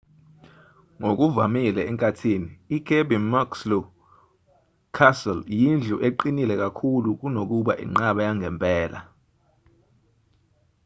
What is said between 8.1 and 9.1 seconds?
yangempela